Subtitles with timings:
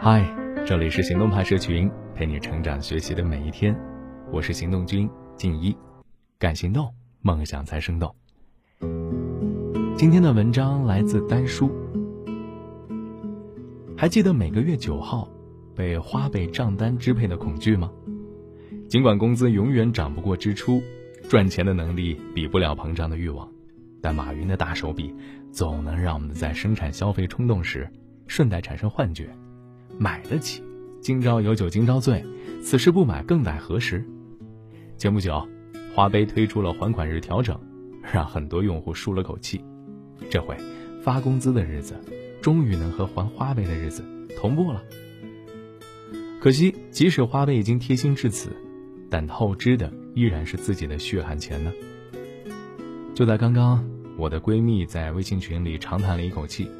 [0.00, 0.24] 嗨，
[0.66, 3.78] 这里是行动派社群，陪你成长学习的每一天。
[4.32, 5.06] 我是行动君
[5.36, 5.76] 静一，
[6.38, 8.14] 敢行动，梦想才生动。
[9.94, 11.70] 今天的文章来自丹叔。
[13.98, 15.28] 还记得每个月九号
[15.74, 17.92] 被花呗账单支配的恐惧吗？
[18.88, 20.80] 尽管工资永远涨不过支出，
[21.28, 23.46] 赚钱的能力比不了膨胀的欲望，
[24.00, 25.14] 但马云的大手笔
[25.52, 27.86] 总能让我们在生产消费冲动时，
[28.26, 29.28] 顺带产生幻觉。
[29.98, 30.62] 买得起，
[31.00, 32.24] 今朝有酒今朝醉，
[32.62, 34.04] 此时不买更待何时？
[34.98, 35.46] 前不久，
[35.94, 37.58] 花呗推出了还款日调整，
[38.12, 39.62] 让很多用户舒了口气。
[40.30, 40.56] 这回
[41.02, 41.94] 发工资的日子，
[42.40, 44.02] 终于能和还花呗的日子
[44.36, 44.82] 同步了。
[46.40, 48.50] 可惜，即使花呗已经贴心至此，
[49.10, 51.72] 但透支的依然是自己的血汗钱呢。
[53.14, 53.82] 就在刚刚，
[54.16, 56.70] 我的闺蜜在微信群里长叹了一口气：“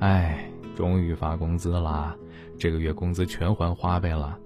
[0.00, 2.16] 哎，终于发工资啦！”
[2.58, 4.38] 这个月工资全还花呗了，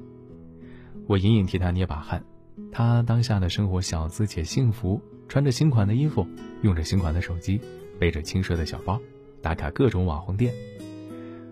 [1.07, 2.25] 我隐隐替他捏把汗。
[2.73, 6.27] 他当下的生活小资且幸福，穿着新款的衣服，
[6.63, 7.61] 用着新款的手机，
[7.99, 9.01] 背着轻奢的小包，
[9.41, 10.53] 打卡各种网红店。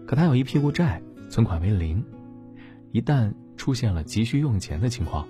[0.06, 2.04] 可他有一屁股债，存款为零。
[2.92, 5.26] 一旦出现了急需用钱的情况，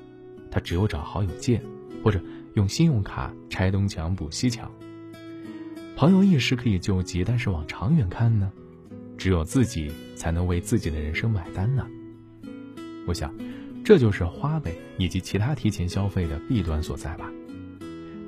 [0.50, 1.60] 他只有找好友借，
[2.02, 2.20] 或者
[2.54, 4.70] 用信用卡拆东墙补西墙。
[5.96, 8.52] 朋友一时可以救急，但是往长远看呢？
[9.18, 11.86] 只有自己才能为自己的人生买单呢。
[13.06, 13.34] 我想，
[13.84, 17.30] 这就是花呗以及其他提前消费的弊端所在吧。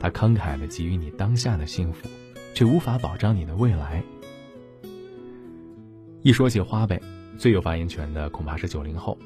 [0.00, 2.08] 它慷慨的给予你当下的幸福，
[2.55, 4.02] 却无法保障你的未来。
[6.22, 7.00] 一说起花呗，
[7.38, 9.16] 最有发言权的恐怕是九零后。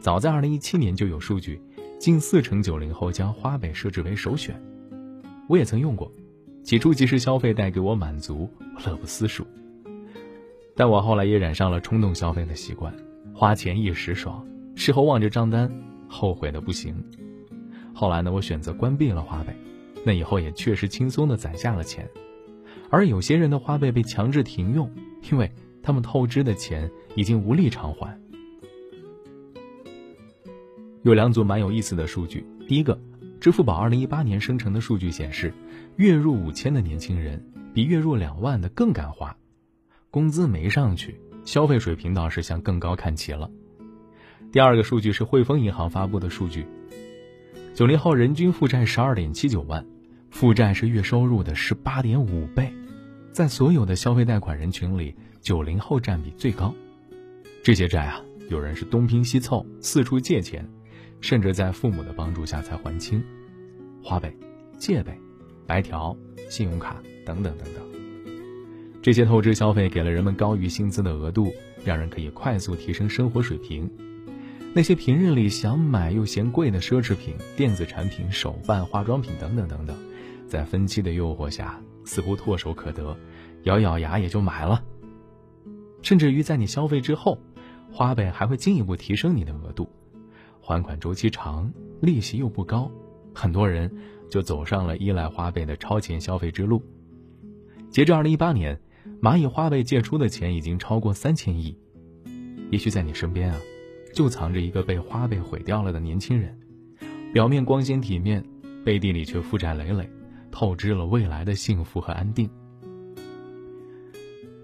[0.00, 1.60] 早在二零一七年就有数据，
[1.98, 4.60] 近四成九零后将花呗设置为首选。
[5.48, 6.10] 我也曾用过，
[6.62, 8.48] 起初即时消费带给我满足，
[8.84, 9.46] 乐不思蜀。
[10.74, 12.94] 但我后来也染上了冲动消费的习惯，
[13.34, 15.70] 花钱一时爽，事后望着账单，
[16.08, 17.04] 后悔的不行。
[17.94, 19.54] 后来呢，我选择关闭了花呗，
[20.04, 22.08] 那以后也确实轻松的攒下了钱。
[22.88, 24.90] 而有些人的花呗被强制停用，
[25.30, 25.50] 因为
[25.82, 28.18] 他们透支的钱已经无力偿还。
[31.02, 32.98] 有两组蛮有意思的数据，第一个，
[33.40, 35.52] 支付宝二零一八年生成的数据显示，
[35.96, 37.44] 月入五千的年轻人
[37.74, 39.36] 比月入两万的更敢花。
[40.12, 43.50] 工资没上去，消费水平倒是向更高看齐了。
[44.52, 46.66] 第二个数据是汇丰银行发布的数据，
[47.72, 49.82] 九零后人均负债十二点七九万，
[50.28, 52.70] 负债是月收入的十八点五倍，
[53.32, 56.74] 在所有的消费贷款人群里，九零后占比最高。
[57.64, 58.20] 这些债啊，
[58.50, 60.68] 有人是东拼西凑，四处借钱，
[61.22, 63.24] 甚至在父母的帮助下才还清。
[64.04, 64.36] 花呗、
[64.76, 65.18] 借呗、
[65.66, 66.14] 白条、
[66.50, 68.01] 信用卡等等等等。
[69.02, 71.52] 这些透支消费给了人们高于薪资的额度，
[71.84, 73.90] 让人可以快速提升生活水平。
[74.72, 79.96] 那些平日里想买又嫌贵的奢侈品、电子产品、手办、化妆品等等等等，
[80.46, 83.16] 在分期的诱惑下，似乎唾手可得，
[83.64, 84.80] 咬咬牙也就买了。
[86.00, 87.36] 甚至于在你消费之后，
[87.90, 89.90] 花呗还会进一步提升你的额度，
[90.60, 92.88] 还款周期长，利息又不高，
[93.34, 93.92] 很多人
[94.30, 96.80] 就走上了依赖花呗的超前消费之路。
[97.90, 98.80] 截至二零一八年。
[99.22, 101.78] 蚂蚁花呗借出的钱已经超过三千亿，
[102.72, 103.60] 也许在你身边啊，
[104.12, 106.58] 就藏着一个被花呗毁掉了的年轻人，
[107.32, 108.44] 表面光鲜体面，
[108.84, 110.10] 背地里却负债累累，
[110.50, 112.50] 透支了未来的幸福和安定。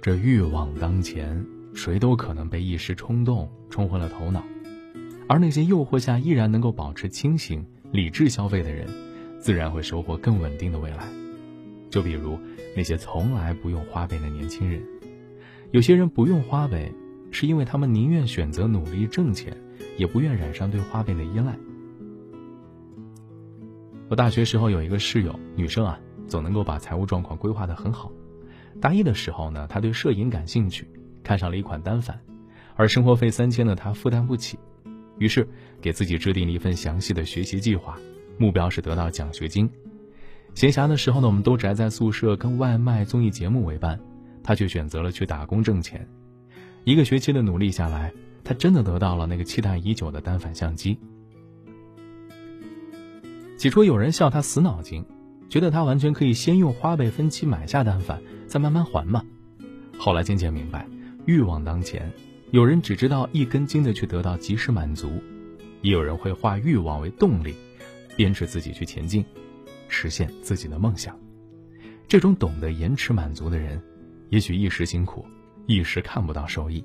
[0.02, 4.42] 这欲望当前，谁都可能被一时冲动冲昏了头脑，
[5.28, 8.88] 而那些诱惑下依然能够保持清醒、理智消费的人，
[9.38, 11.06] 自然会收获更稳定的未来。
[11.90, 12.38] 就比如。
[12.76, 14.80] 那些从来不用花呗的年轻人，
[15.72, 16.92] 有些人不用花呗，
[17.32, 19.56] 是因为他们宁愿选择努力挣钱，
[19.96, 21.58] 也不愿染上对花呗的依赖。
[24.08, 28.12] 我大学时候有一个室友，女生啊，总能够把财务状况规划的很好。
[28.80, 30.86] 大一的时候呢，她对摄影感兴趣，
[31.24, 32.20] 看上了一款单反，
[32.76, 34.56] 而生活费三千的她负担不起，
[35.18, 35.48] 于是
[35.80, 37.98] 给自己制定了一份详细的学习计划，
[38.38, 39.68] 目标是得到奖学金。
[40.58, 43.96] 闲暇的时候呢，我们都宅在宿舍，跟外卖、综艺节目为伴，
[44.42, 46.04] 他却选择了去打工挣钱。
[46.82, 48.12] 一个学期的努力下来，
[48.42, 50.98] 他真的得到了那个期待已久的单反相机。
[53.56, 55.04] 起初有人笑他死脑筋，
[55.48, 59.22] 觉得他完全可以先用花呗分期买下单反，再慢慢还嘛。
[59.96, 60.88] 后来渐渐明白，
[61.24, 62.12] 欲望当前，
[62.50, 65.22] 有人只知道一根筋的去得到及时满足，
[65.82, 67.54] 也有人会化欲望为动力，
[68.16, 69.24] 鞭笞自己去前进。
[69.88, 71.18] 实现自己的梦想，
[72.06, 73.82] 这种懂得延迟满足的人，
[74.30, 75.24] 也许一时辛苦，
[75.66, 76.84] 一时看不到收益，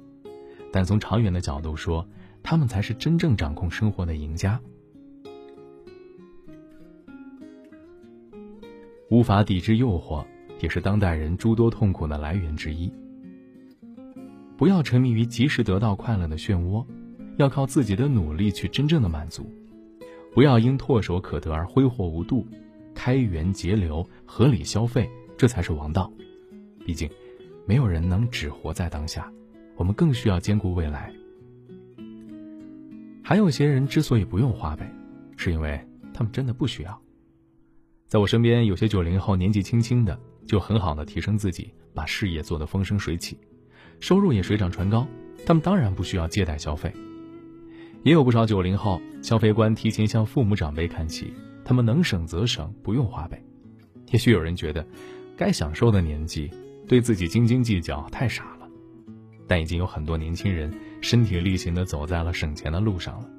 [0.71, 2.07] 但从长远的角度说，
[2.41, 4.59] 他们才是真正掌控生活的赢家。
[9.09, 10.25] 无法抵制诱惑，
[10.59, 12.91] 也是当代人诸多痛苦的来源之一。
[14.57, 16.83] 不要沉迷于及时得到快乐的漩涡，
[17.37, 19.45] 要靠自己的努力去真正的满足。
[20.33, 22.47] 不要因唾手可得而挥霍无度，
[22.93, 26.11] 开源节流，合理消费，这才是王道。
[26.85, 27.09] 毕竟，
[27.65, 29.31] 没有人能只活在当下，
[29.75, 31.13] 我们更需要兼顾未来。
[33.23, 34.93] 还有些人之所以不用花呗，
[35.37, 35.79] 是因为
[36.13, 37.01] 他们真的不需要。
[38.07, 43.37] 在我身边，有些九零后年纪轻轻的就很好的提升自己，把事业做得风生水起，
[43.99, 45.07] 收入也水涨船高，
[45.45, 46.93] 他们当然不需要借贷消费。
[48.03, 51.33] 也有不少九零后消费观提前向父母长辈看齐，
[51.65, 53.41] 他们能省则省，不用花呗。
[54.11, 54.85] 也许有人觉得，
[55.35, 56.49] 该享受的年纪
[56.87, 58.67] 对自己斤斤计较太傻了，
[59.47, 60.71] 但已经有很多年轻人
[61.01, 63.29] 身体力行的走在了省钱的路上了。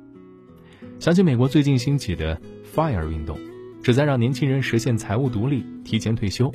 [0.99, 2.41] 想起美国最近兴起的
[2.75, 3.39] FIRE 运动，
[3.83, 6.53] 旨在让年轻人实现财务独立、提前退休。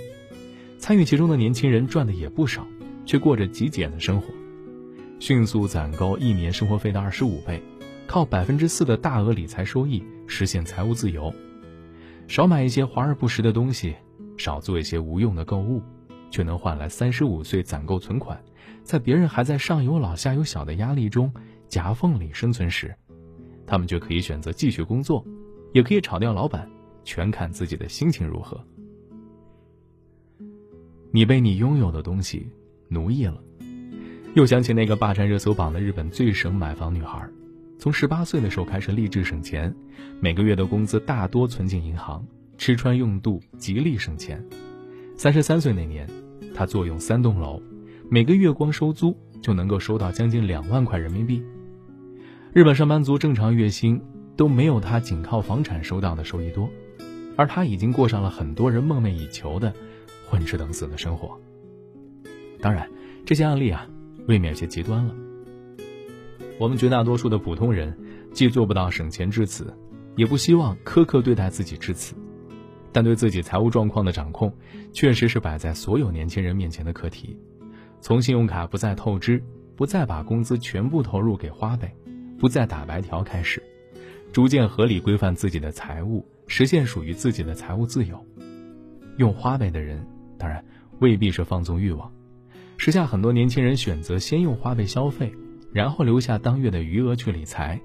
[0.78, 2.66] 参与其中的年轻人赚的也不少，
[3.06, 4.28] 却过着极简的生活，
[5.20, 7.62] 迅速攒够一年生活费的二十五倍。
[8.08, 11.32] 靠百分之四的大额理财收益实现财务自由，
[12.30, 13.96] 少买一些华而不实的东西，
[14.38, 15.82] 少做一些无用的购物，
[16.30, 18.40] 却能换来三十五岁攒够存款，
[18.84, 21.34] 在别人还在上有老下有小的压力中
[21.68, 22.96] 夹缝里生存时，
[23.66, 25.26] 他们就可以选择继续工作，
[25.74, 26.70] 也可以炒掉老板，
[27.04, 28.64] 全看自己的心情如何。
[31.10, 32.48] 你被你拥有的东西
[32.90, 33.42] 奴役了，
[34.36, 37.28] 又想起那个霸占热搜榜的日本最省买房女孩。
[37.80, 39.74] 从十八岁的时候开始立志省钱，
[40.20, 42.28] 每个月的工资大多存进银行，
[42.58, 44.46] 吃穿用度极力省钱。
[45.16, 46.06] 三十三岁那年，
[46.54, 47.62] 他坐拥三栋楼，
[48.10, 51.42] 每个月光收租就能够收到将近两万块人民币。
[52.52, 54.02] 日本上班族正常月薪
[54.36, 56.70] 都没有他仅靠房产收到的收益多，
[57.38, 59.74] 而他已经过上了很多人梦寐以求的
[60.28, 61.40] 混吃等死的生活。
[62.60, 62.92] 当然，
[63.26, 63.88] 这些案例啊，
[64.28, 65.16] 未免有些极端了。
[66.60, 67.98] 我们绝大多数的普通人，
[68.34, 69.74] 既做不到省钱至此，
[70.18, 72.14] 也不希望苛刻对待自己至此，
[72.92, 74.54] 但对自己财务状况的掌控，
[74.92, 77.40] 确实是摆在所有年轻人面前的课题。
[78.02, 79.42] 从信用卡不再透支，
[79.78, 81.96] 不再把工资全部投入给花呗，
[82.38, 83.64] 不再打白条开始，
[84.34, 88.22] 逐渐合理规范自己的财务，实现属于自己的财务自由。
[89.16, 90.06] 用花呗的人，
[90.38, 90.62] 当然
[91.00, 92.12] 未必是放纵欲望。
[92.76, 95.34] 时下很多年轻人选择先用花呗消费。
[95.72, 97.80] 然后留下当月的余额去理财，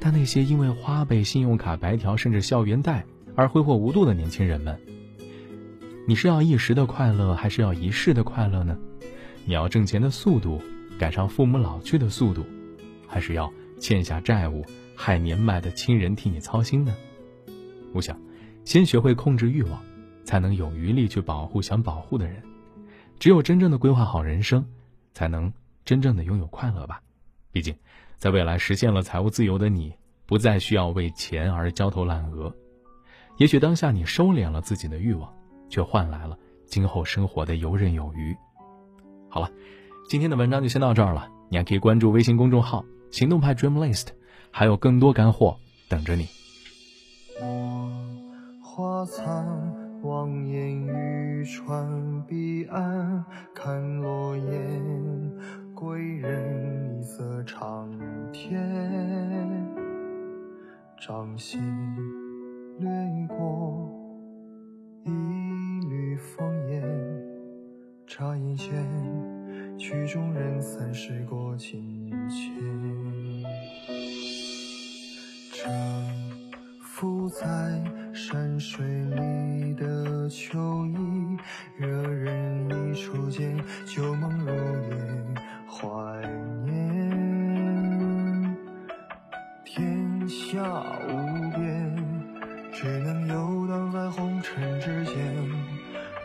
[0.00, 3.04] 但那些因为花呗、信用卡白条甚至校园贷
[3.34, 4.78] 而挥霍无度的年轻人们，
[6.06, 8.76] 你是要一时的快乐，还是要一世的快乐呢？
[9.44, 10.60] 你要挣钱的速度
[10.98, 12.44] 赶上父母老去的速度，
[13.06, 14.64] 还是要欠下债务
[14.96, 16.94] 害年迈的亲人替你操心呢？
[17.92, 18.18] 我想，
[18.64, 19.80] 先学会控制欲望，
[20.24, 22.42] 才能有余力去保护想保护的人。
[23.18, 24.66] 只有真正的规划好人生，
[25.14, 25.52] 才能。
[25.84, 27.02] 真正的拥有快乐吧，
[27.52, 27.74] 毕竟，
[28.18, 29.94] 在未来实现了财务自由的你，
[30.26, 32.54] 不再需要为钱而焦头烂额。
[33.38, 35.32] 也许当下你收敛了自己的欲望，
[35.68, 38.36] 却换来了今后生活的游刃有余。
[39.28, 39.50] 好了，
[40.08, 41.30] 今天的文章就先到这儿了。
[41.48, 44.08] 你还可以关注微信公众号“行动派 Dream List”，
[44.52, 45.56] 还有更多干货
[45.88, 46.28] 等着你。
[48.62, 54.42] 花残望眼欲穿彼岸，看落叶。
[55.80, 57.88] 归人一色长
[58.34, 58.60] 天，
[61.00, 61.58] 掌心
[62.78, 62.86] 掠
[63.26, 63.90] 过
[65.04, 65.10] 一
[65.88, 66.82] 缕烽烟，
[68.06, 68.68] 眨眼间
[69.78, 72.52] 曲终人散，时过境迁。
[75.50, 75.66] 这
[76.82, 77.46] 浮在
[78.12, 81.38] 山水里的秋意，
[81.78, 83.56] 惹人一初见，
[83.86, 85.34] 旧梦如烟。
[90.50, 90.58] 下
[91.06, 91.12] 无
[91.50, 91.94] 边，
[92.72, 95.14] 只能游荡在红尘之间，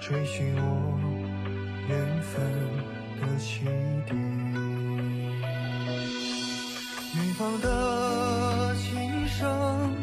[0.02, 1.00] 追寻我
[1.88, 2.44] 缘分
[3.22, 3.66] 的起
[4.08, 4.18] 点。
[7.14, 9.94] 远方的琴声，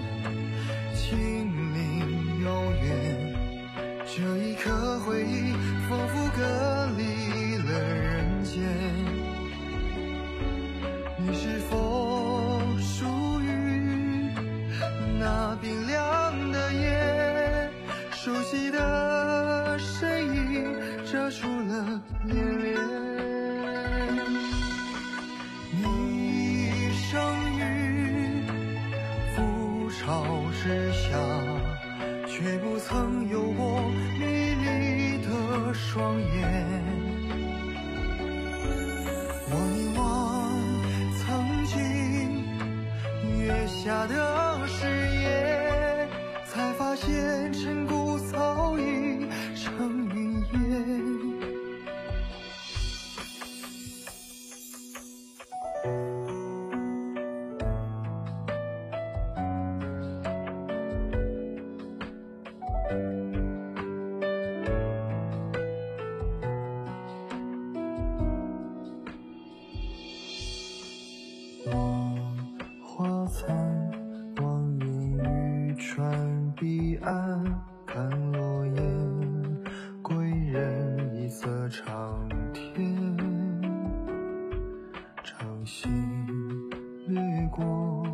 [0.95, 3.35] 轻灵遥远，
[4.07, 5.53] 这一刻回忆
[5.89, 6.41] 仿佛隔
[6.97, 8.63] 离了人间。
[11.19, 11.92] 你是否
[35.93, 36.52] 双眼。
[85.75, 85.91] 心
[87.07, 87.19] 掠
[87.51, 88.05] 过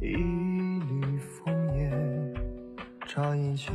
[0.00, 2.34] 一缕风烟，
[3.06, 3.72] 眨眼间，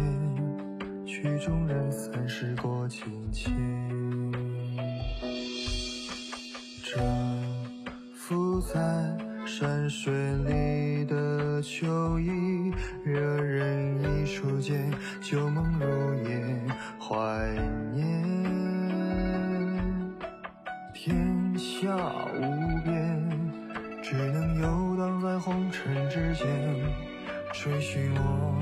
[1.05, 3.01] 曲终人散，时过境
[3.31, 3.55] 迁。
[6.83, 6.99] 这
[8.13, 8.77] 浮在
[9.45, 12.73] 山水里的秋意，
[13.05, 14.91] 惹人一触间，
[15.21, 16.67] 旧梦如烟，
[16.99, 17.15] 怀
[17.93, 18.03] 念。
[20.93, 21.95] 天下
[22.33, 22.64] 无
[25.87, 26.47] 人之间，
[27.53, 28.55] 追寻我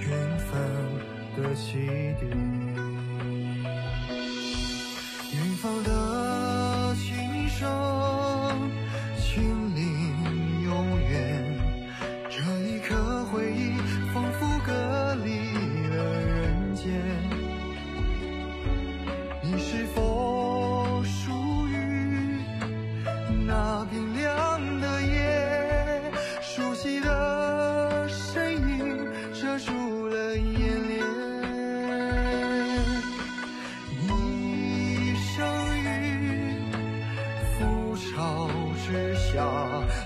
[0.00, 0.58] 缘分
[1.36, 1.86] 的起
[2.18, 2.67] 点。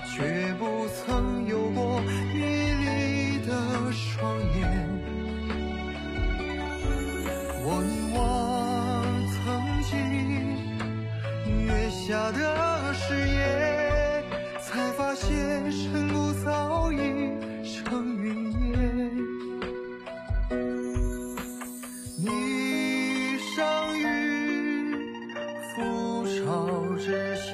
[0.05, 1.99] 却不曾有过
[2.33, 3.51] 迷离的
[3.91, 4.61] 双眼。
[7.65, 8.21] 我凝望
[9.31, 9.35] 曾
[9.83, 9.91] 经
[11.65, 14.23] 月下的誓言，
[14.61, 16.95] 才发现尘骨早已
[17.63, 18.71] 成云烟。
[22.17, 24.01] 你生于
[25.73, 25.75] 覆
[26.27, 26.41] 巢
[26.97, 27.51] 之下，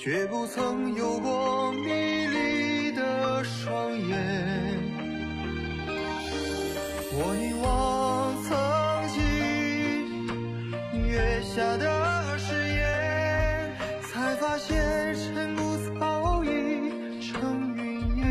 [0.00, 1.90] 却不曾有过迷
[2.28, 4.78] 离的双眼，
[7.12, 8.56] 我凝望曾
[9.12, 9.18] 经
[11.04, 16.48] 月下的誓言，才发现晨雾早已
[17.20, 18.28] 成云烟。